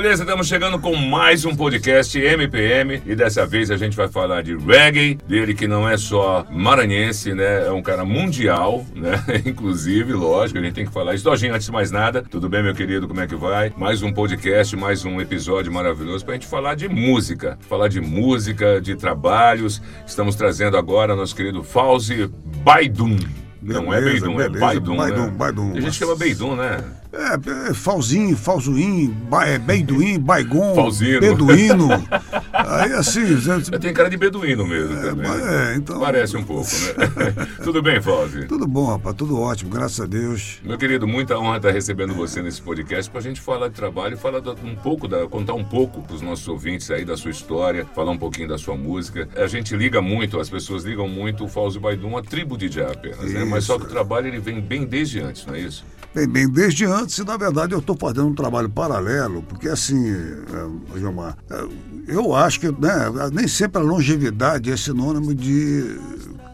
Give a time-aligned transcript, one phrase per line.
[0.00, 4.42] Beleza, estamos chegando com mais um podcast MPM e dessa vez a gente vai falar
[4.42, 7.66] de reggae, dele que não é só maranhense, né?
[7.66, 9.22] É um cara mundial, né?
[9.44, 11.24] Inclusive, lógico, a gente tem que falar isso.
[11.24, 13.06] Dojinho, antes de mais nada, tudo bem, meu querido?
[13.06, 13.74] Como é que vai?
[13.76, 17.58] Mais um podcast, mais um episódio maravilhoso pra gente falar de música.
[17.68, 19.82] Falar de música, de trabalhos.
[20.06, 22.26] Estamos trazendo agora nosso querido Fauzi
[22.64, 23.18] Baidun.
[23.62, 24.60] Não é Beleza, Beidun, é beleza.
[24.64, 25.30] Baidun, Baidun, né?
[25.36, 25.72] Baidun.
[25.72, 26.78] Tem gente chama Beidun, né?
[27.12, 31.20] É, é Falzinho, Falzuim, ba, é, Beiduim, Baigon, Falzino.
[31.20, 31.88] Beduíno.
[32.52, 37.46] Aí assim, você- Tem cara de beduíno mesmo mas é, então- Parece um pouco, né?
[37.64, 38.46] Tudo bem, Fauzi?
[38.46, 40.60] tudo bom, rapaz, tudo ótimo, graças a Deus.
[40.62, 44.16] Meu querido, muita honra estar recebendo você nesse podcast para a gente falar de trabalho
[44.16, 47.86] falar um pouco, da, contar um pouco para os nossos ouvintes aí da sua história,
[47.94, 49.28] falar um pouquinho da sua música.
[49.36, 52.90] A gente liga muito, as pessoas ligam muito o Fauzi Baidum a tribo de Já
[52.90, 53.44] apenas, né?
[53.44, 55.84] Mas só que o trabalho ele vem bem desde antes, não é isso?
[56.12, 60.10] Bem, bem, desde antes, e na verdade eu estou fazendo um trabalho paralelo, porque assim,
[60.10, 61.68] é, Gilmar, é,
[62.08, 65.98] eu acho que né, nem sempre a longevidade é sinônimo de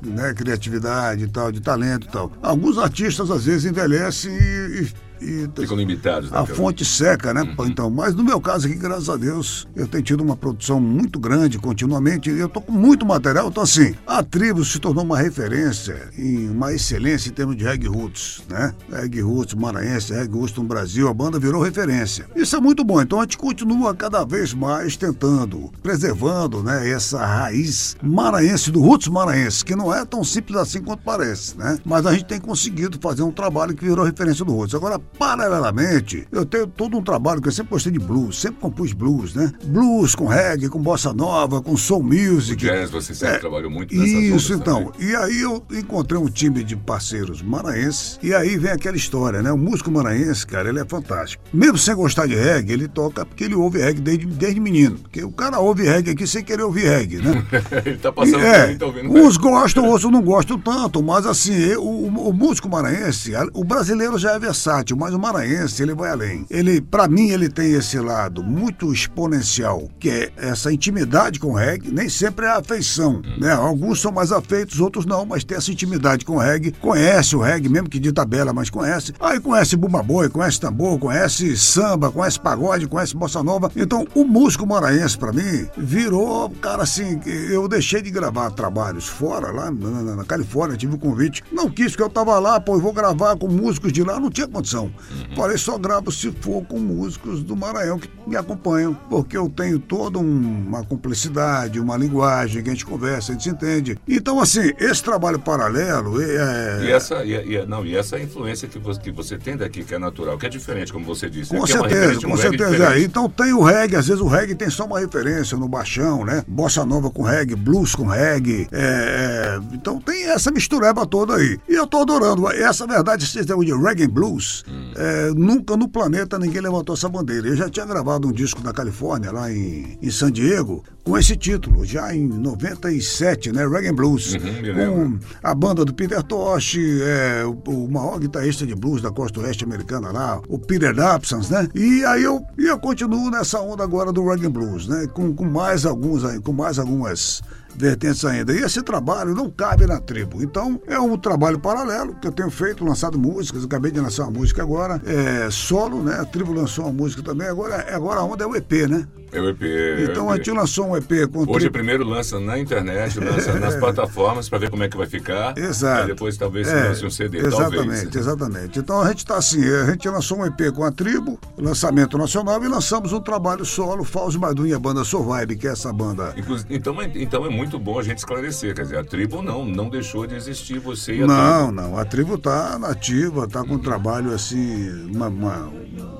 [0.03, 2.31] né, criatividade e tal, de talento e tal.
[2.43, 4.83] Alguns artistas às vezes envelhecem e.
[4.83, 6.31] e- e- Ficam limitados.
[6.31, 7.55] né, a fonte seca, né?
[7.67, 11.19] Então, mas no meu caso aqui, graças a Deus, eu tenho tido uma produção muito
[11.19, 12.31] grande continuamente.
[12.31, 13.49] Eu tô com muito material.
[13.49, 17.87] Então, assim, a tribo se tornou uma referência em uma excelência em termos de reggae
[17.89, 18.75] roots, né?
[18.91, 22.27] Reggae roots maranhense, reggae roots no Brasil, a banda virou referência.
[22.35, 23.01] Isso é muito bom.
[23.01, 26.89] Então, a gente continua cada vez mais tentando, preservando, né?
[26.91, 31.79] Essa raiz maranhense, do roots maranhense, que não é tão simples assim quanto parece, né?
[31.85, 34.75] Mas a gente tem conseguido fazer um trabalho que virou referência do roots.
[34.75, 38.93] Agora, paralelamente, eu tenho todo um trabalho que eu sempre gostei de blues, sempre compus
[38.93, 39.53] blues, né?
[39.65, 42.57] Blues com reggae, com bossa nova, com soul music.
[42.65, 44.87] Jazz, você sempre É, trabalhou muito nessas Isso, então.
[44.93, 45.09] também.
[45.11, 49.53] E aí eu encontrei um time de parceiros maranhenses, e aí vem aquela história, né?
[49.53, 51.43] O músico maranhense, cara, ele é fantástico.
[51.53, 54.99] Mesmo sem gostar de reggae, ele toca porque ele ouve reggae desde, desde menino.
[54.99, 57.45] Porque o cara ouve reggae aqui sem querer ouvir reggae, né?
[57.85, 59.11] ele tá passando por É, tá ouvindo.
[59.13, 64.19] uns gostam, outros não gostam tanto, mas assim, eu- o, o músico maranhense, o brasileiro
[64.19, 66.47] já é versátil, mas o maranhense, ele vai além.
[66.51, 71.55] Ele, para mim, ele tem esse lado muito exponencial, que é essa intimidade com o
[71.55, 73.53] reggae, nem sempre é afeição, né?
[73.53, 77.41] Alguns são mais afeitos, outros não, mas tem essa intimidade com o reggae, conhece o
[77.41, 79.13] reggae, mesmo que de tabela, mas conhece.
[79.21, 83.71] Aí conhece bumba boi, conhece tambor, conhece samba, conhece pagode, conhece bossa nova.
[83.77, 89.51] Então, o músico maranhense, para mim, virou, cara, assim, eu deixei de gravar trabalhos fora,
[89.51, 91.43] lá na, na- na Califórnia, tive um convite.
[91.53, 94.31] Não quis, porque eu tava lá, pô, eu vou gravar com músicos de lá, não
[94.31, 94.86] tinha condição.
[95.35, 99.79] Falei, só gravo se for com músicos do Maranhão que me acompanham, porque eu tenho
[99.79, 103.99] toda um- uma cumplicidade, uma linguagem que a gente conversa, a gente se entende.
[104.09, 106.85] Então, assim, esse trabalho paralelo é.
[106.85, 109.95] E essa, e, e- não, e essa influência que você, que você tem daqui, que
[109.95, 111.51] é natural, que é diferente, como você disse.
[111.51, 112.95] Com Aqui é certeza, um com certeza.
[112.95, 113.01] É.
[113.01, 116.45] Então tem o reggae, às vezes o reggae tem só uma referência no baixão, né?
[116.47, 118.67] Bossa nova com reggae, blues com reggae.
[118.73, 121.59] é, é, então tem essa mistureba toda aí.
[121.69, 122.49] E eu tô adorando.
[122.51, 124.76] Essa verdade, esse negócio de reggae blues, Hum.
[124.95, 127.49] É, nunca no planeta ninguém levantou essa bandeira.
[127.49, 131.37] Eu já tinha gravado um disco na Califórnia, lá em, em San Diego, com esse
[131.37, 133.67] título, já em 97, né?
[133.67, 134.35] Reggae Blues.
[134.35, 139.11] Uhum, com a banda do Peter Tosh, é, o, o maior guitarrista de blues da
[139.11, 141.69] costa oeste americana lá, o Peter Absence, né?
[141.75, 145.07] E aí eu, eu continuo nessa onda agora do reggae blues, né?
[145.13, 147.43] Com, com mais alguns aí, com mais algumas
[147.77, 148.53] vertentes ainda.
[148.53, 150.43] E esse trabalho não cabe na tribo.
[150.43, 153.65] Então, é um trabalho paralelo que eu tenho feito, lançado músicas.
[153.65, 156.19] Acabei de lançar uma música agora, é, solo, né?
[156.21, 157.49] A tribo lançou uma música também.
[157.49, 159.07] Agora, agora a onda é o EP, né?
[159.37, 159.63] É o EP.
[159.63, 160.45] é o Então a EP.
[160.45, 161.73] gente lançou um EP com Hoje tribo.
[161.73, 165.57] primeiro lança na internet, lança nas plataformas para ver como é que vai ficar.
[165.59, 166.03] Exato.
[166.03, 168.17] Aí depois talvez se É, lance um CD, Exatamente, talvez.
[168.17, 168.79] exatamente.
[168.79, 172.63] Então a gente está assim, a gente lançou um EP com a tribo, lançamento nacional,
[172.63, 176.33] e lançamos um trabalho solo, Fausto Madun e a banda Survive, que é essa banda.
[176.37, 179.65] Inclu- Então, é- então é muito bom a gente esclarecer, quer dizer, a tribo não,
[179.65, 181.83] não deixou de existir você e a Não, tribo.
[181.83, 185.71] não, a tribo tá nativa, tá com um trabalho assim, uma, uma-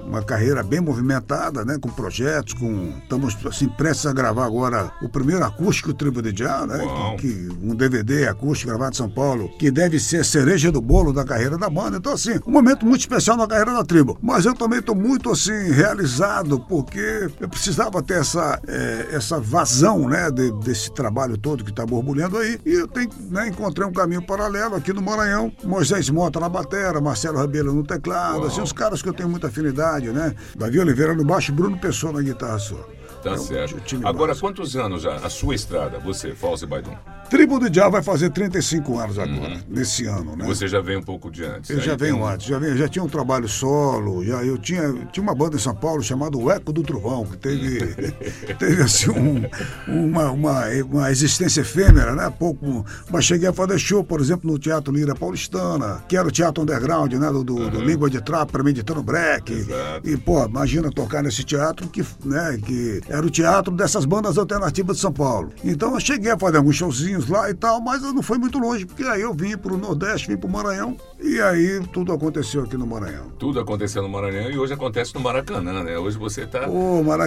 [0.07, 1.79] uma carreira bem movimentada, né?
[1.81, 2.93] Com projetos, com.
[3.03, 6.79] Estamos assim, prestes a gravar agora o primeiro acústico Tribo de Já, né?
[7.19, 11.13] Que, que- um DVD acústico gravado em São Paulo, que deve ser cereja do bolo
[11.13, 11.97] da carreira da banda.
[11.97, 14.19] Então, assim, um momento muito especial na carreira da tribo.
[14.23, 20.09] Mas eu também estou muito assim, realizado, porque eu precisava ter essa, eh, essa vazão,
[20.09, 20.31] né?
[20.31, 22.59] de- desse trabalho todo que está borbulhando aí.
[22.65, 25.53] E eu tenho, né, encontrei um caminho paralelo aqui no Maranhão.
[25.65, 28.47] Moisés Mota na batera, Marcelo Rabelo no teclado, Uau.
[28.47, 30.35] assim, os caras que eu tenho muita afinidade, né?
[30.57, 32.96] Davi Oliveira no baixo, Bruno Pessoa na guitarra só.
[33.31, 33.81] Tá É certo.
[33.81, 34.47] time Agora, básico.
[34.47, 35.17] quantos anos já?
[35.17, 36.95] A sua estrada, você, Falso e Baidum?
[37.29, 40.45] Tribo do Diabo vai fazer 35 anos agora, nesse ano, né?
[40.45, 40.55] Uhum.
[40.55, 41.71] Você já vem um pouco de antes.
[41.71, 44.57] Eu Aí já venho um- antes, já, venho, já tinha um trabalho solo, já eu
[44.57, 47.79] tinha, tinha uma banda em São Paulo chamada O Eco do Trovão, que teve,
[48.61, 49.43] teve assim um-
[49.89, 52.33] uma, uma, uma existência efêmera, né?
[52.39, 56.31] Pouco, mas cheguei a fazer show, por exemplo, no Teatro Lira Paulistana, que era o
[56.31, 57.31] teatro underground, né?
[57.33, 59.53] Do, do, do Língua de Trap, premeditando break.
[59.53, 60.09] Exato.
[60.09, 64.97] E, pô, imagina tocar nesse teatro que, né, que era o teatro dessas bandas alternativas
[64.97, 65.51] de São Paulo.
[65.65, 68.85] Então eu cheguei a fazer alguns showzinhos lá e tal, mas não foi muito longe,
[68.85, 72.87] porque aí eu vim pro Nordeste, vim pro Maranhão, e aí tudo aconteceu aqui no
[72.87, 73.31] Maranhão.
[73.39, 75.99] Tudo aconteceu no Maranhão e hoje acontece no Maracanã, né?
[75.99, 76.67] Hoje você está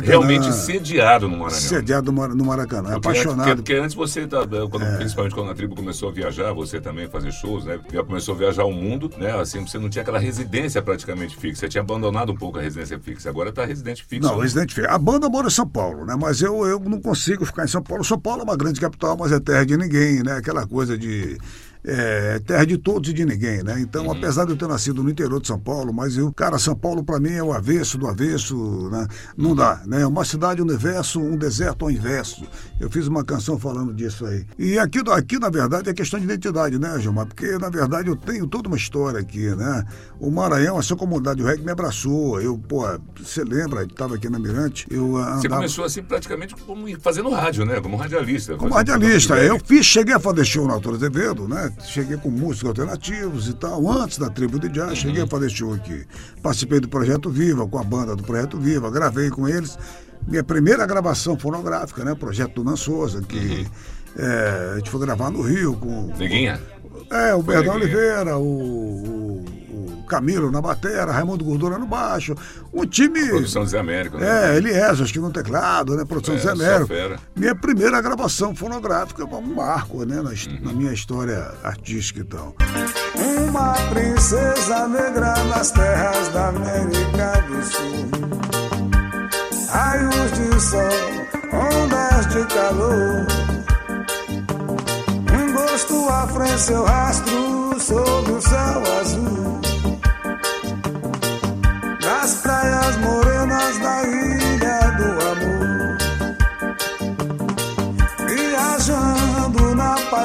[0.03, 1.59] realmente sediado no Maranhão.
[1.59, 3.37] Sediado no Mar- no Maracanã, Porque- apaixonado.
[3.47, 4.97] Porque, porque antes você, tá, quando- É.
[4.97, 7.79] principalmente quando a tribo começou a viajar, você também fazer shows, né?
[7.91, 9.39] Já começou a viajar o mundo, né?
[9.39, 11.61] Assim, você não tinha aquela residência praticamente fixa.
[11.61, 13.29] Você tinha abandonado um pouco a residência fixa.
[13.29, 14.27] Agora está residente fixo.
[14.29, 14.89] Não, Resident Evil.
[14.89, 16.15] A banda mora em São Paulo, né?
[16.19, 18.03] Mas eu, eu não consigo ficar em São Paulo.
[18.03, 20.33] São Paulo é uma grande capital, mas é terra de ninguém, né?
[20.37, 21.37] Aquela coisa de.
[21.83, 23.79] É, terra de todos e de ninguém, né?
[23.79, 26.75] Então, apesar de eu ter nascido no interior de São Paulo, mas eu, cara, São
[26.75, 29.07] Paulo pra mim é o avesso do avesso, né?
[29.37, 30.01] Não dá, né?
[30.01, 32.45] É uma cidade universo, um deserto ao inverso.
[32.79, 34.45] Eu fiz uma canção falando disso aí.
[34.57, 37.25] E aqui, aqui na verdade, é questão de identidade, né, Gilmar?
[37.25, 39.85] Porque, na verdade, eu tenho toda uma história aqui, né?
[40.19, 42.41] O Maranhão, a sua comunidade, o reggae me abraçou.
[42.41, 42.85] Eu, pô,
[43.17, 45.61] você lembra, estava aqui na Mirante, eu ah, Você andava...
[45.61, 47.79] começou assim praticamente como fazendo rádio, né?
[47.79, 48.57] Como radialista.
[48.57, 51.68] Como radialista, eu fiz, cheguei a fazer show na Altura Azevedo, né?
[51.85, 55.73] Cheguei com músicos alternativos e tal, antes da tribo de jazz, cheguei a fazer show
[55.73, 56.05] aqui.
[56.41, 59.77] Participei do Projeto Viva, com a banda do Projeto Viva, gravei com eles.
[60.27, 62.13] Minha primeira gravação fonográfica, né?
[62.13, 63.65] Projeto do Nan Souza, que
[64.17, 66.13] é, a gente foi gravar no Rio com.
[66.17, 66.59] Neguinha?
[67.09, 67.73] É, o Neguinha.
[67.73, 69.38] Oliveira, o, o-
[69.71, 72.35] o Camilo na batera, Raimundo Gordura no baixo.
[72.73, 73.27] Um time.
[73.29, 74.53] Produção Zé Américo, né?
[74.53, 76.03] É, Elias, acho que no teclado, né?
[76.05, 77.19] Produção É, Zé fera.
[77.35, 80.15] Minha primeira gravação fonográfica, um marco, né?
[80.21, 80.59] Na, Uhum.
[80.61, 82.55] na minha história artística e tal.
[83.47, 88.09] Uma princesa negra nas terras da América do Sul.
[89.69, 90.79] Raios de sol,
[91.53, 93.27] ondas de calor.
[95.33, 99.28] Um gosto à frente, seu rastro sob o céu azul.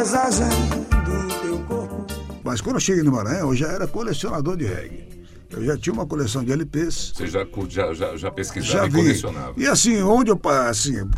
[0.05, 0.47] Paisagem
[1.07, 2.07] do teu corpo.
[2.43, 5.09] Mas quando eu cheguei no Maranhão, eu já era colecionador de reggae.
[5.51, 7.13] Eu já tinha uma coleção de LPs.
[7.17, 8.97] Você já, já, já, já pesquisava Já e vi.
[8.97, 9.55] colecionava.
[9.57, 11.09] E assim, onde eu assim,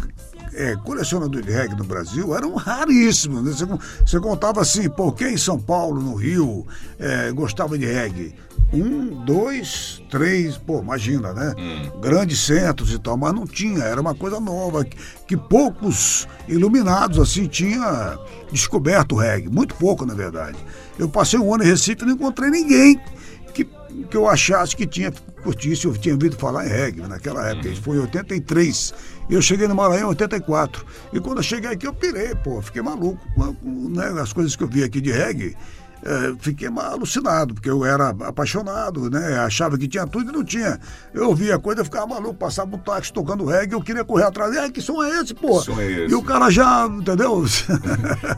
[0.57, 3.45] é, colecionador de reggae no Brasil eram raríssimos.
[3.45, 3.53] Né?
[3.53, 3.67] Você,
[4.05, 6.67] você contava assim, pô, quem em São Paulo, no Rio,
[6.99, 8.35] é, gostava de reggae?
[8.73, 11.55] Um, dois, três, pô, imagina, né?
[12.01, 14.97] Grandes centros e tal, mas não tinha, era uma coisa nova, que,
[15.29, 18.19] que poucos iluminados assim tinha
[18.51, 20.59] descoberto o reggae, muito pouco na verdade.
[20.99, 23.01] Eu passei um ano em Recife e não encontrei ninguém
[23.55, 23.65] que,
[24.11, 27.69] que eu achasse que tinha curtisse, eu tinha ouvido falar em reggae naquela época.
[27.69, 28.95] Isso foi em 83.
[29.29, 30.85] E eu cheguei no Maranhão em 84.
[31.13, 33.19] E quando eu cheguei aqui, eu pirei, pô, fiquei maluco.
[33.63, 35.57] né, as coisas que eu vi aqui de reggae.
[36.05, 39.39] eh, fiquei alucinado, porque eu era apaixonado, né?
[39.39, 40.79] Achava que tinha tudo e não tinha.
[41.13, 44.25] Eu ouvia a coisa, eu ficava maluco, passava um táxi tocando reggae, eu queria correr
[44.25, 44.55] atrás.
[44.57, 45.59] É, que som é esse, pô?
[45.59, 46.13] Que som é esse?
[46.13, 47.45] E o cara já, entendeu?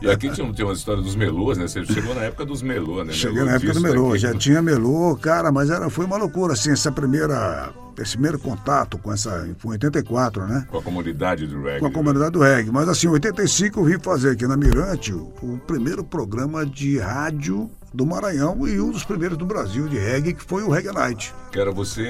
[0.01, 1.67] E aqui tinha, tem uma história dos melôs, né?
[1.67, 3.13] Você chegou na época dos melô, né?
[3.13, 4.17] Cheguei na época do melô, daquilo.
[4.17, 8.97] já tinha melô, cara, mas era, foi uma loucura, assim, essa primeira, esse primeiro contato
[8.97, 10.65] com essa, foi em 84, né?
[10.69, 11.79] Com a comunidade do reggae.
[11.79, 12.71] Com a comunidade do reggae.
[12.71, 16.97] Mas assim, em 85 eu vim fazer aqui na Mirante o, o primeiro programa de
[16.99, 20.93] rádio do Maranhão e um dos primeiros do Brasil de reggae, que foi o Reggae
[20.93, 21.33] Night.
[21.51, 22.01] Que era você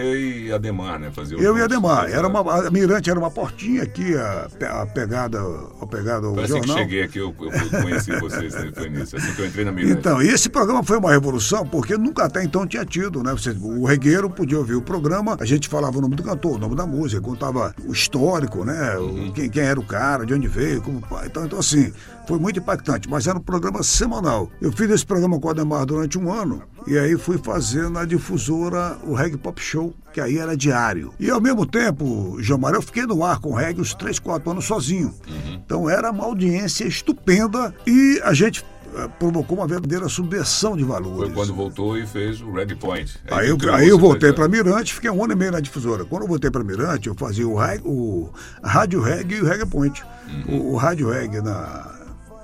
[0.48, 1.10] e Ademar, né?
[1.12, 4.48] Fazer Eu e Ademar, era uma, a Mirante era uma portinha aqui, a,
[4.82, 5.40] a pegada,
[5.82, 6.78] a pegada ao Parece que jornal.
[6.78, 8.72] cheguei aqui, eu, eu conheci vocês, né?
[8.76, 9.16] Foi nisso.
[9.16, 9.98] Assim que eu entrei na Mirante.
[9.98, 13.32] Então, e esse programa foi uma revolução, porque nunca até então tinha tido, né?
[13.32, 16.60] Você, o regueiro podia ouvir o programa, a gente falava o nome do cantor, o
[16.60, 18.98] nome da música, contava o histórico, né?
[18.98, 21.02] O- quem, quem era o cara, de onde veio, como.
[21.26, 21.94] Então, então, assim,
[22.30, 24.52] foi muito impactante, mas era um programa semanal.
[24.62, 26.62] Eu fiz esse programa com o Ademar mar durante um ano.
[26.86, 31.12] E aí fui fazer na difusora o Reggae Pop Show, que aí era diário.
[31.20, 34.52] E ao mesmo tempo, Gilmar, eu fiquei no ar com o reggae os três, quatro
[34.52, 35.12] anos sozinho.
[35.66, 38.64] Então era uma audiência estupenda e a gente
[38.96, 41.18] eh, provocou uma verdadeira subversão de valores.
[41.18, 43.12] Foi quando voltou e fez o Reg Point.
[43.32, 46.06] Aí eu, criou aí eu voltei para Mirante, fiquei um ano e meio na difusora.
[46.06, 48.30] Quando eu voltei para Mirante, eu fazia o, reg- o
[48.62, 50.04] a Rádio Reggae e o Reggae Point.
[50.48, 51.99] O, o Rádio Reggae na,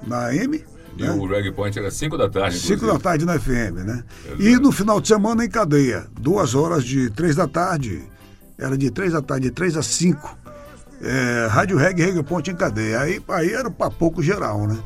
[0.06, 0.64] na M,
[0.98, 1.12] E né?
[1.12, 2.98] o Reg Point era 5 da tarde, 5 inclusive.
[2.98, 4.04] da tarde na FM, né?
[4.40, 8.04] E no final de semana em cadeia, duas horas de três da tarde.
[8.58, 10.38] Era de três da tarde, de três a cinco.
[11.02, 13.02] É, Rádio Reggae e Reggae Ponte em cadeia.
[13.02, 14.78] Aí, aí era para pouco geral, né?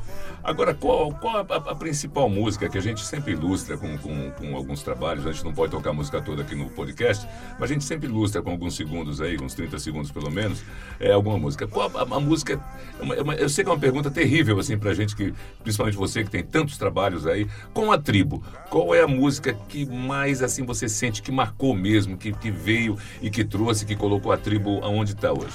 [0.49, 4.55] Agora, qual, qual a, a principal música que a gente sempre ilustra com, com, com
[4.55, 5.27] alguns trabalhos?
[5.27, 7.27] A gente não pode tocar a música toda aqui no podcast,
[7.59, 10.63] mas a gente sempre ilustra com alguns segundos aí, uns 30 segundos pelo menos,
[10.99, 11.67] é alguma música.
[11.67, 12.59] Qual a, a música.
[12.99, 15.31] é uma- é uma- eu sei que é uma pergunta terrível, assim, pra gente, que,
[15.61, 18.43] principalmente você que tem tantos trabalhos aí, com a tribo.
[18.71, 22.97] Qual é a música que mais, assim, você sente que marcou mesmo, que, que veio
[23.21, 25.53] e que trouxe, que colocou a tribo aonde está hoje?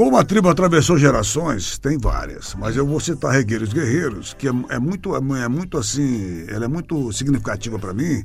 [0.00, 4.52] Como a tribo atravessou gerações, tem várias, mas eu vou citar Regueiros Guerreiros, que é,
[4.70, 8.24] é muito, é, é muito assim, ela é muito significativa para mim,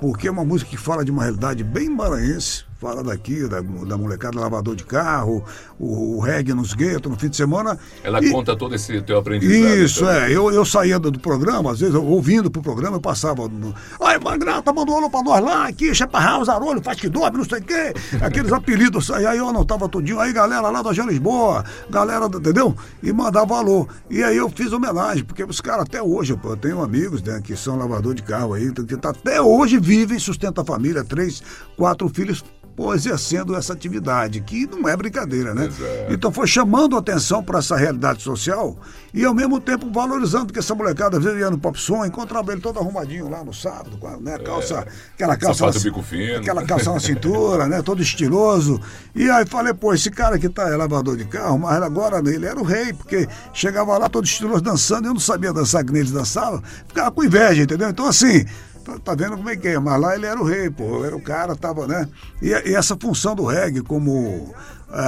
[0.00, 3.98] porque é uma música que fala de uma realidade bem maranhense, fala daqui, da, da
[3.98, 5.44] molecada lavador de carro,
[5.78, 7.76] o, o reggae nos guetos no fim de semana.
[8.04, 9.76] Ela E- conta todo esse teu aprendizado.
[9.78, 10.12] Isso, então.
[10.12, 10.30] é.
[10.32, 13.48] Eu, eu saía do, do programa, às vezes, eu, ouvindo pro programa, eu passava.
[13.48, 17.44] No, Ai, Magrata mandou alô pra nós lá, aqui, Chaparral, Zarolho, faz que dorme, não
[17.44, 17.92] sei o quê.
[18.22, 20.20] Aqueles apelidos, aí, aí eu anotava tudinho.
[20.20, 22.76] Aí, galera lá da Jean Lisboa, galera, entendeu?
[23.02, 23.88] E mandava alô.
[24.08, 27.40] E aí eu fiz homenagem, porque os caras até hoje, pô, eu tenho amigos né,
[27.42, 31.42] que são lavador de carro aí, que tá- até hoje vivem, sustentam a família, três,
[31.76, 32.44] quatro filhos.
[32.78, 35.66] Pô, exercendo essa atividade, que não é brincadeira, né?
[35.66, 36.12] Exato.
[36.12, 38.78] Então foi chamando atenção para essa realidade social
[39.12, 42.52] e ao mesmo tempo valorizando que essa molecada às vezes ia no pop som, encontrava
[42.52, 46.38] ele todo arrumadinho lá no sábado, com a né, calça, aquela calça, na- bico fino.
[46.38, 48.80] aquela calça na cintura, né, todo estiloso.
[49.12, 52.46] E aí falei, pô, esse cara que tá é lavador de carro, mas agora ele
[52.46, 56.12] era o rei, porque chegava lá todo estiloso dançando, eu não sabia dançar que neles
[56.12, 57.88] dançavam, ficava com inveja, entendeu?
[57.88, 58.44] Então assim,
[58.88, 59.78] Tá, tá vendo como é que é?
[59.78, 61.04] Mas lá ele era o rei, pô.
[61.04, 62.08] Era o cara, tava, né?
[62.40, 64.54] E, e essa função do reggae como
[64.90, 64.98] é,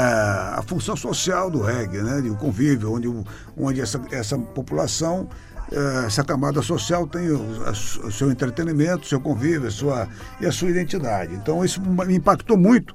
[0.59, 2.21] a função social do reggae, né?
[2.21, 3.09] De um convívio, onde,
[3.57, 5.31] onde essa, essa população,
[5.73, 7.75] é, essa camada social tem o,
[8.11, 10.07] seu entretenimento, seu convívio, sua,
[10.39, 11.35] e a sua identidade.
[11.35, 12.95] Então isso me impactou muito.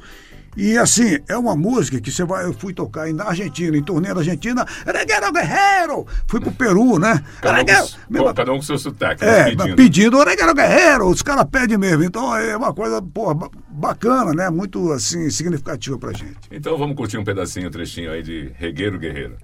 [0.57, 4.13] E assim, é uma música que você vai, eu fui tocar na Argentina, em turnê
[4.13, 6.07] na Argentina, Regueiro Guerreiro!
[6.27, 7.23] Fui pro Peru, né?
[7.41, 10.17] Cada um, Regueiro- com, cada um com seu sotaque, é, mas pedindo, pedindo.
[10.17, 12.03] Oregueiro Guerreiro, os caras pedem mesmo.
[12.03, 14.49] Então é uma coisa, pô, ba- bacana, né?
[14.49, 16.37] Muito, assim, significativa pra gente.
[16.51, 19.35] Então vamos curtir um pedacinho, um trechinho aí de Regueiro Guerreiro.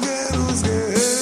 [0.00, 1.21] Guerreiros, guerreiros,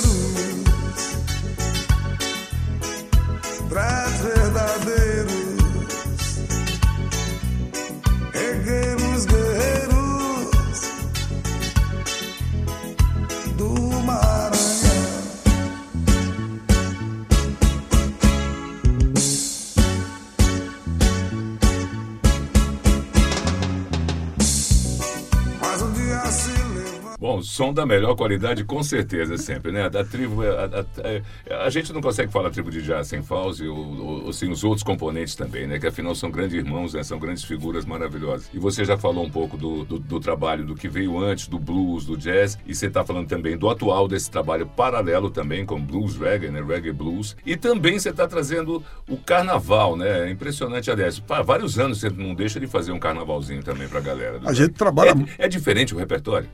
[27.50, 29.90] som da melhor qualidade, com certeza, sempre, né?
[29.90, 33.66] Da tribo, a, a- a- a gente não consegue falar tribo de jazz sem Fauzi
[33.66, 35.78] ou, ou, ou sem os outros componentes também, né?
[35.78, 37.02] Que afinal são grandes irmãos, né?
[37.02, 38.48] São grandes figuras maravilhosas.
[38.54, 41.58] E você já falou um pouco do, do, do trabalho, do que veio antes, do
[41.58, 45.80] blues, do jazz, e você está falando também do atual, desse trabalho paralelo também com
[45.80, 46.62] blues reggae, né?
[46.62, 47.36] Reggae blues.
[47.44, 50.28] E também você está trazendo o carnaval, né?
[50.28, 51.22] É Impressionante, aliás.
[51.28, 54.38] Há vários anos você não deixa de fazer um carnavalzinho também pra galera.
[54.38, 56.48] do A gente trabalha- É, é diferente o repertório?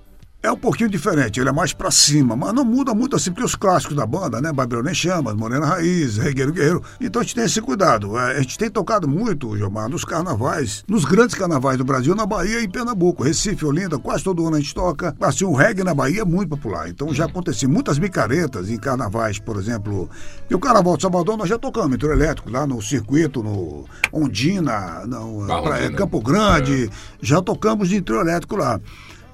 [0.46, 3.44] É um pouquinho diferente, ele é mais pra cima, mas não muda muito assim, porque
[3.44, 4.52] os clássicos da banda, né?
[4.52, 6.82] Babilônia em Chamas, Morena Raiz, Regueiro Guerreiro.
[7.00, 8.16] Então a gente tem esse cuidado.
[8.16, 12.24] É, A gente tem tocado muito, Gilmar, nos carnavais, nos grandes carnavais do Brasil, na
[12.24, 13.24] Bahia e em Pernambuco.
[13.24, 15.16] Recife, Olinda, quase todo ano a gente toca.
[15.20, 16.88] Assim, o reggae na Bahia é muito popular.
[16.88, 20.08] Então já aconteceu muitas micaretas em carnavais, por exemplo.
[20.48, 23.84] E o Carnaval de Salvador nós já tocamos, em trio elétrico, lá no circuito, no
[24.12, 25.96] Ondina, no, pra- Ondina.
[25.96, 26.88] Campo Grande.
[27.20, 28.80] Já tocamos de trio elétrico lá.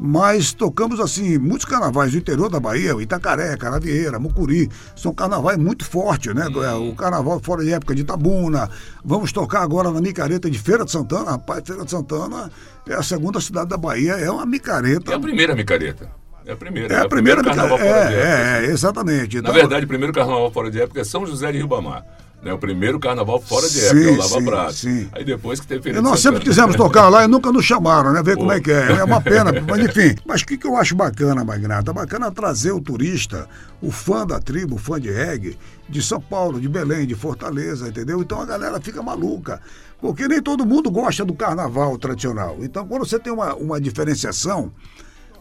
[0.05, 5.85] Mas tocamos assim, muitos carnavais do interior da Bahia, Itacaré, Caravieira, Mucuri, são carnavais muito
[5.85, 6.47] fortes, né?
[6.77, 8.69] O carnaval fora de época de Itabuna.
[9.05, 11.31] Vamos tocar agora na micareta de Feira de Santana.
[11.33, 12.51] Rapaz, Feira de Santana
[12.89, 15.13] é a segunda cidade da Bahia, é uma micareta.
[15.13, 16.11] É a primeira micareta.
[16.45, 16.93] É a primeira.
[16.93, 17.79] É a o primeira primeiro micareta.
[17.79, 18.29] carnaval fora de época.
[18.29, 19.35] É, é, exatamente.
[19.37, 22.05] Na Então, verdade, o primeiro carnaval fora de época é São José de Ribamar.
[22.43, 22.53] Né?
[22.53, 24.73] O primeiro carnaval fora de Sim, época, é o Lava sim, Prato.
[24.73, 25.09] sim.
[25.13, 28.21] Aí depois que teve nós sempre quisemos tocar lá e nunca nos chamaram, né?
[28.21, 28.53] Ver como Pô.
[28.53, 28.93] é que é.
[28.99, 30.17] É uma pena, mas enfim.
[30.27, 31.93] Mas o que, que eu acho bacana, Magnata?
[31.93, 33.49] Bacana trazer o turista,
[33.81, 35.57] o fã da tribo, o fã de reggae,
[35.89, 38.21] de São Paulo, de Belém, de Fortaleza, entendeu?
[38.21, 39.61] Então a galera fica maluca.
[40.01, 42.57] Porque nem todo mundo gosta do carnaval tradicional.
[42.61, 44.73] Então quando você tem uma, uma diferenciação,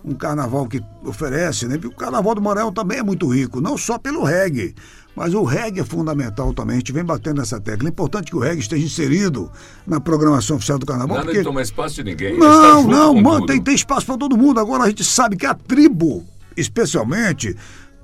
[0.04, 1.78] um carnaval que oferece, né?
[1.78, 4.76] Porque o carnaval do Maranhão também é muito rico, não só pelo reggae,
[5.16, 6.76] mas o reggae é fundamental também.
[6.76, 7.90] A gente vem batendo nessa tecla.
[7.90, 9.52] É importante que o reggae esteja inserido
[9.86, 11.18] na programação oficial do carnaval.
[11.18, 11.40] Nada porque...
[11.40, 12.38] de tomar espaço de ninguém.
[12.38, 14.60] Não, não, mano, tem, tem espaço para todo mundo.
[14.60, 16.26] Agora a gente sabe que a tribo,
[16.56, 17.56] especialmente,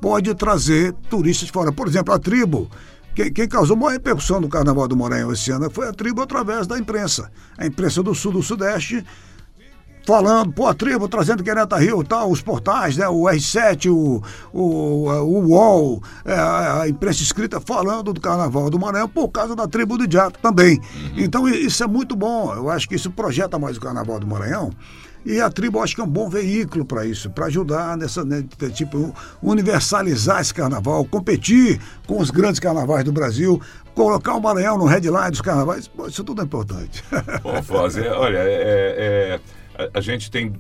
[0.02, 1.72] pode trazer turistas de fora.
[1.72, 2.70] Por exemplo, a tribo.
[3.16, 6.68] Quem, quem causou maior repercussão no Carnaval do Maranhão esse ano foi a tribo através
[6.68, 7.32] da imprensa.
[7.58, 9.04] A imprensa do Sul do Sudeste
[10.08, 13.10] falando, pô, a tribo trazendo Quereta Rio tal, os portais, né?
[13.10, 14.24] O R7, o,
[14.58, 19.68] o, o UOL, é, a imprensa escrita falando do Carnaval do Maranhão por causa da
[19.68, 20.80] tribo do Diato também.
[21.18, 22.54] Então i- isso é muito bom.
[22.56, 24.72] Eu acho que isso projeta mais o Carnaval do Maranhão.
[25.26, 28.46] E a tribo acho que é um bom veículo para isso, para ajudar nessa, né,
[28.74, 33.60] tipo, universalizar esse carnaval, competir com os grandes carnavais do Brasil,
[33.94, 37.04] colocar o Maranhão no headline dos carnavais, isso tudo é importante.
[37.44, 38.46] Bom, Foz, é, olha, é,
[39.36, 39.40] é,
[39.94, 40.54] a, gente tem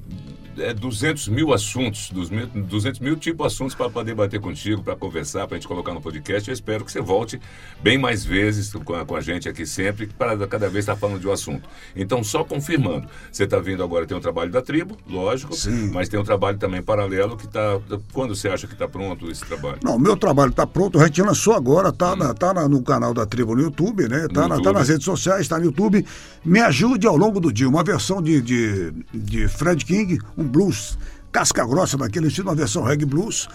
[0.58, 4.96] é, 200 mil assuntos, dos mil- 200 mil tipo assuntos para poder debater contigo, para
[4.96, 6.50] conversar, para a gente colocar no podcast.
[6.50, 7.40] Eu espero que você volte
[7.82, 11.20] bem mais vezes com a, com a gente aqui sempre, para cada vez estar falando
[11.20, 11.68] de um assunto.
[11.96, 15.92] Então, só confirmando, você está vindo agora, tem um trabalho da tribo, lógico, Sim.
[15.94, 17.80] mas tem um trabalho também paralelo que está.
[18.14, 19.80] Quando você acha que está pronto esse trabalho?
[19.84, 23.26] Não, meu trabalho está pronto, a gente lançou agora, tá, na- tá no canal da
[23.26, 24.28] Tribo no YouTube, né?
[24.34, 26.06] Tá, No na- tá nas redes sociais, está no YouTube.
[26.44, 30.98] Me ajude ao longo do dia, uma versão de, de, de Fred King, um blues
[31.32, 33.48] casca grossa daquele estilo, uma versão reggae blues.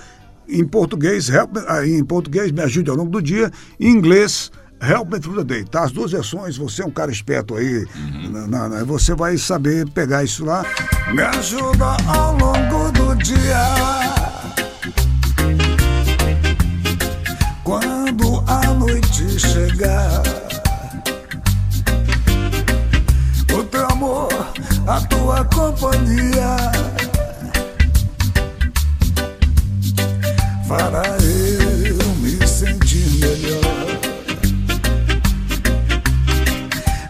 [0.49, 3.50] Em português, help me- ah, em português, me ajude ao longo do dia.
[3.80, 5.84] Em inglês, Help Me Through the Day, tá?
[5.84, 7.87] As duas versões, você é um cara esperto aí,
[8.30, 10.64] na- na- na- você vai saber pegar isso lá.
[11.12, 13.56] Me ajuda ao longo do dia.
[17.64, 20.22] Quando a noite chegar,
[24.02, 24.28] amor,
[24.88, 26.56] a tua companhia,
[30.66, 31.04] fará
[31.87, 33.61] eu me sentir melhor.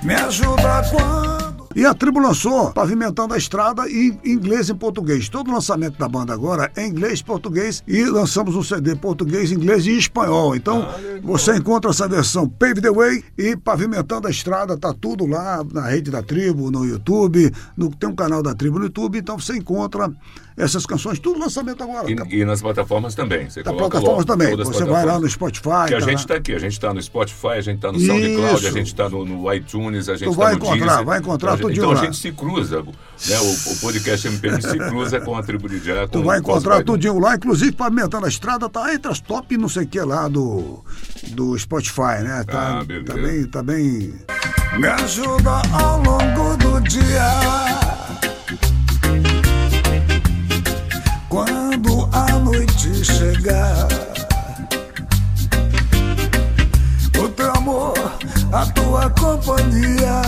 [0.03, 1.42] Me ajuda quando.
[1.75, 5.29] E a tribo lançou Pavimentando a Estrada em inglês e português.
[5.29, 9.51] Todo o lançamento da banda agora é inglês e português e lançamos um CD português,
[9.51, 10.55] inglês e espanhol.
[10.55, 10.87] Então
[11.23, 15.89] você encontra essa versão Pave the Way e Pavimentando a Estrada, tá tudo lá na
[15.89, 19.57] rede da tribo, no YouTube, no, tem um canal da tribo no YouTube, então você
[19.57, 20.13] encontra
[20.57, 22.11] essas canções, tudo lançamento agora.
[22.11, 23.49] E, e nas plataformas também.
[23.51, 24.57] Você Da coloca plataformas também.
[24.57, 25.23] Você vai lá plataformas.
[25.23, 25.63] no Spotify.
[25.89, 27.99] Que a tá gente está aqui, a gente está no Spotify, a gente está no
[28.01, 28.73] SoundCloud, a Isso.
[28.79, 31.05] gente está no, no iTunes, a gente Tu está vai no encontrar, Deezer.
[31.05, 33.39] vai encontrar então, tudinho Então a gente se cruza, né?
[33.41, 36.07] O, o podcast MPM se cruza com a tribo de Já.
[36.09, 39.85] Tu vai encontrar tudinho lá, inclusive Pavimentando a Estrada tá entre as top não sei
[39.85, 40.85] o que lá do,
[41.29, 42.45] do Spotify, né?
[42.47, 43.07] Tá, Ah, beleza.
[43.07, 44.15] tá bem, tá bem.
[44.79, 47.92] Me ajuda ao longo do dia.
[52.53, 53.89] Noite chegar,
[57.19, 57.95] o teu amor,
[58.53, 60.23] a tua companhia,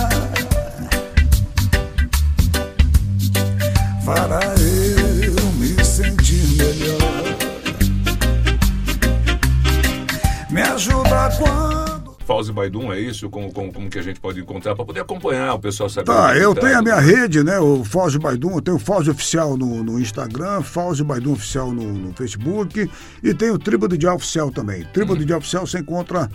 [4.05, 7.37] fará eu me sentir melhor.
[10.51, 11.94] Me ajuda quando.
[12.25, 13.29] Fauzi Baidum, é isso?
[13.31, 16.31] Como, como, como que a gente pode encontrar para poder acompanhar o pessoal saber Tá,
[16.31, 17.59] onde eu tá, tenho a minha rede, né?
[17.59, 21.93] O Fauzi Baidum, eu tenho o Fauzi Oficial no, no Instagram, Fauzi Baidum Oficial no,
[21.93, 22.91] no Facebook
[23.23, 24.85] e tenho o Tribo do Dia Oficial também.
[24.93, 26.31] Tribo do Dia Oficial você encontra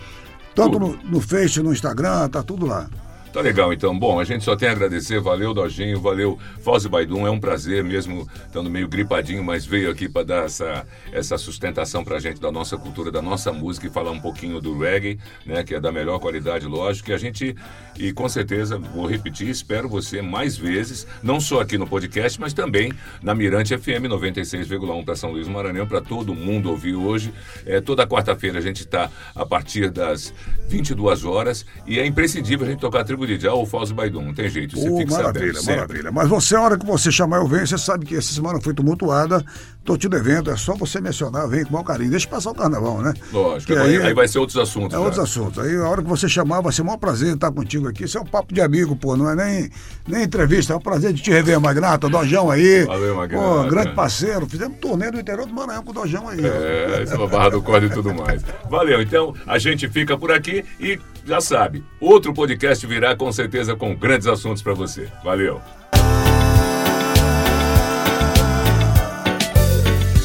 [0.56, 2.90] tanto no, no Face, no Instagram, tá tudo lá.
[3.32, 3.98] Tá legal, então.
[3.98, 5.20] Bom, a gente só tem a agradecer.
[5.20, 6.02] Valeu, Dojinho.
[6.02, 7.28] Valeu, Fauzi Baidum.
[7.28, 12.04] É um prazer, mesmo estando meio gripadinho, mas veio aqui para dar essa, essa sustentação
[12.04, 15.64] pra gente da nossa cultura, da nossa música e falar um pouquinho do reggae, né?
[15.64, 17.12] Que é da melhor qualidade, lógico.
[17.12, 17.56] E a gente,
[18.00, 22.52] e com certeza, vou repetir, espero você mais vezes, não só aqui no podcast, mas
[22.52, 27.32] também na Mirante FM 96,1 para São Luís Maranhão, para todo mundo ouvir hoje.
[27.64, 30.34] É, toda quarta-feira a gente está a partir das
[30.68, 34.22] 22 horas e é imprescindível a gente tocar a Rodrigo Dijá ou Fausto Baidum.
[34.22, 35.60] Não tem jeito, você Ô, fica maravilha, sabendo.
[35.60, 35.76] sempre.
[35.76, 36.12] maravilha.
[36.12, 37.68] Mas você, a hora que você chamar, eu venho.
[37.68, 39.44] Você sabe que essa semana foi tumultuada.
[39.84, 42.12] Tô te devendo, é só você mencionar, vem com o maior carinho.
[42.12, 43.14] Deixa passar o carnaval, né?
[43.32, 44.94] Lógico, aí, aí vai ser outros assuntos.
[44.94, 45.04] É já.
[45.04, 45.64] outros assuntos.
[45.64, 48.04] Aí a hora que você chamar, vai ser o maior prazer estar contigo aqui.
[48.04, 49.18] Isso é um papo de amigo, pô.
[49.18, 49.70] Não é nem,
[50.08, 50.74] nem entrevista.
[50.74, 52.08] É um prazer de te rever, Magnata.
[52.08, 52.86] Dojão aí.
[52.86, 53.44] Valeu, Magnata.
[53.44, 54.46] Pô, grande parceiro.
[54.48, 56.40] Fizemos turnê no interior do Maranhão com o Dojão aí.
[56.46, 58.44] É, essa barra do corda e tudo mais.
[58.70, 63.76] Valeu, então a gente fica por aqui e já sabe, outro podcast virá com certeza
[63.76, 65.08] com grandes assuntos pra você.
[65.24, 65.62] Valeu.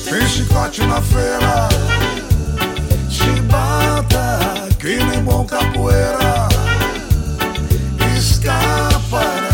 [0.05, 1.68] Tem chicote na feira,
[3.11, 6.49] chibata, que nem bom capoeira,
[8.16, 9.49] escaparé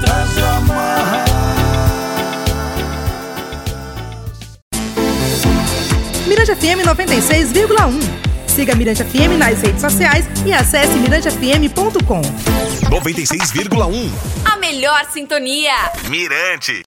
[0.00, 1.30] das amarras.
[6.26, 8.19] Mirante FM 96,1.
[8.50, 12.20] Siga Mirante FM nas redes sociais e acesse mirantefm.com.
[12.90, 14.10] 96,1.
[14.44, 15.72] A melhor sintonia.
[16.08, 16.82] Mirante.